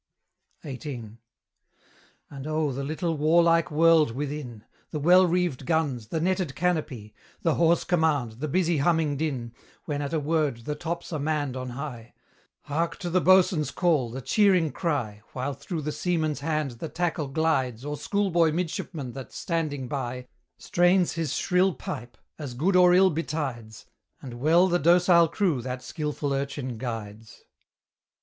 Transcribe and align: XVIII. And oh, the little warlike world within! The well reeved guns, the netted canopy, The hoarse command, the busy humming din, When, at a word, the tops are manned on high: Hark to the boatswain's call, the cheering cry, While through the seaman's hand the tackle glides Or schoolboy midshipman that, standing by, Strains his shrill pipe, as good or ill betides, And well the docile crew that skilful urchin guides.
XVIII. 0.63 1.19
And 2.31 2.47
oh, 2.47 2.71
the 2.71 2.83
little 2.83 3.15
warlike 3.17 3.69
world 3.69 4.15
within! 4.15 4.63
The 4.89 4.97
well 4.99 5.27
reeved 5.27 5.67
guns, 5.67 6.07
the 6.07 6.19
netted 6.19 6.55
canopy, 6.55 7.13
The 7.43 7.53
hoarse 7.53 7.83
command, 7.83 8.37
the 8.39 8.47
busy 8.47 8.79
humming 8.79 9.17
din, 9.17 9.53
When, 9.85 10.01
at 10.01 10.11
a 10.11 10.19
word, 10.19 10.65
the 10.65 10.73
tops 10.73 11.13
are 11.13 11.19
manned 11.19 11.55
on 11.55 11.69
high: 11.69 12.15
Hark 12.61 12.97
to 12.97 13.11
the 13.11 13.21
boatswain's 13.21 13.69
call, 13.69 14.09
the 14.09 14.23
cheering 14.23 14.71
cry, 14.71 15.21
While 15.33 15.53
through 15.53 15.83
the 15.83 15.91
seaman's 15.91 16.39
hand 16.39 16.71
the 16.81 16.89
tackle 16.89 17.27
glides 17.27 17.85
Or 17.85 17.95
schoolboy 17.95 18.53
midshipman 18.53 19.11
that, 19.11 19.31
standing 19.31 19.87
by, 19.87 20.25
Strains 20.57 21.11
his 21.13 21.35
shrill 21.35 21.75
pipe, 21.75 22.17
as 22.39 22.55
good 22.55 22.75
or 22.75 22.95
ill 22.95 23.11
betides, 23.11 23.85
And 24.19 24.33
well 24.39 24.67
the 24.67 24.79
docile 24.79 25.27
crew 25.27 25.61
that 25.61 25.83
skilful 25.83 26.33
urchin 26.33 26.79
guides. 26.79 27.43